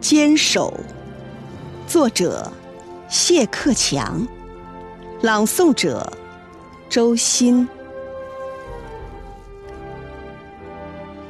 [0.00, 0.72] 坚守，
[1.86, 2.50] 作者
[3.08, 4.26] 谢克强，
[5.22, 6.12] 朗诵者
[6.88, 7.68] 周鑫。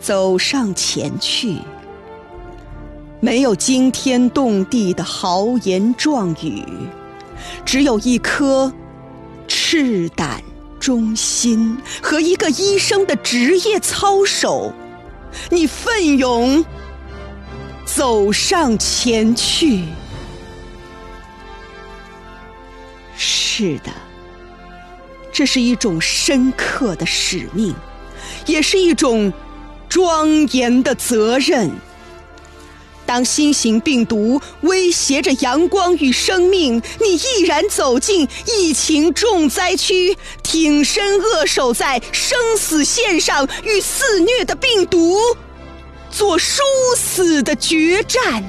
[0.00, 1.58] 走上前去，
[3.20, 6.64] 没有惊天动地的豪言壮语，
[7.64, 8.72] 只有一颗
[9.46, 10.42] 赤胆
[10.80, 14.72] 忠心和一个医生的职业操守。
[15.50, 16.64] 你奋勇。
[17.86, 19.84] 走上前去。
[23.16, 23.90] 是的，
[25.32, 27.74] 这是一种深刻的使命，
[28.44, 29.32] 也是一种
[29.88, 31.70] 庄严的责任。
[33.06, 45.16] 当新型病毒威胁着阳光与生命，你毅然走进疫情重灾区，挺身扼守在生死线上，与肆虐的病毒。
[46.16, 46.62] 做殊
[46.96, 48.42] 死的决战。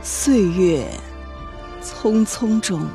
[0.00, 0.82] 岁月
[1.84, 2.88] 匆匆中，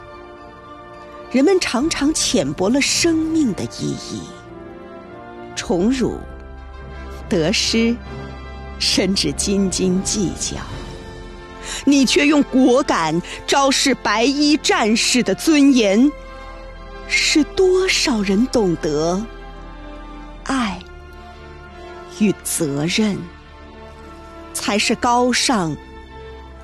[1.30, 4.24] 人们常常浅薄了生命的意义，
[5.56, 6.18] 宠辱、
[7.30, 7.96] 得失，
[8.80, 10.58] 甚至斤斤计较。
[11.86, 16.12] 你却用果敢昭示白衣战士的尊严，
[17.08, 19.24] 使多少人懂得？
[22.20, 23.18] 与责任，
[24.54, 25.76] 才是高尚、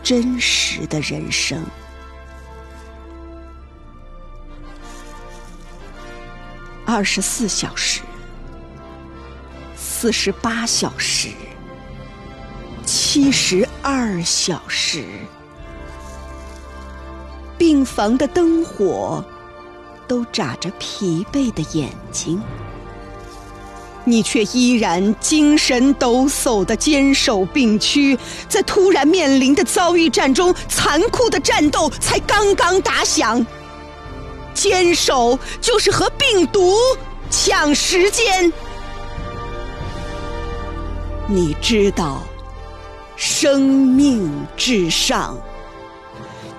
[0.02, 1.64] 真实的人生。
[6.86, 8.02] 二十四小时、
[9.76, 11.30] 四十八小时、
[12.86, 15.06] 七十二小时，
[17.58, 19.24] 病房的灯火
[20.06, 22.42] 都眨着疲惫的眼睛。
[24.12, 33.46] 你却依然精神抖擞的坚守病区，在突然面临的遭遇战中，残酷的战斗才刚刚打响。
[34.54, 36.76] 坚守就是和病毒
[37.30, 38.52] 抢时间。
[41.26, 42.22] 你知道，
[43.16, 45.38] 生命至上，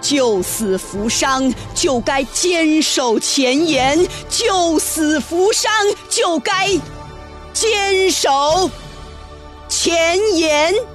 [0.00, 5.70] 救死扶伤就该坚守前沿，救死扶伤
[6.08, 6.80] 就该。
[8.12, 8.28] 手
[9.68, 10.91] 前言。